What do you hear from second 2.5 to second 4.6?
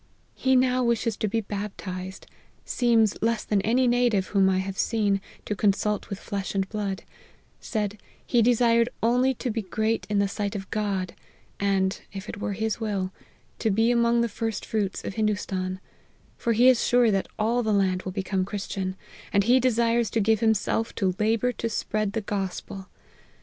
seems less than any native whom I